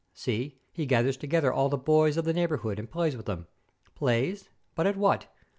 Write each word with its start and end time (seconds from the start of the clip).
See, 0.15 0.57
he 0.71 0.87
gathers 0.87 1.15
together 1.15 1.53
all 1.53 1.69
the 1.69 1.77
boys 1.77 2.17
of 2.17 2.25
the 2.25 2.33
neighbourhood 2.33 2.79
and 2.79 2.89
plays 2.89 3.15
with 3.15 3.27
them. 3.27 3.45
Plays 3.93 4.49
but 4.73 4.87
at 4.87 4.97
what? 4.97 5.27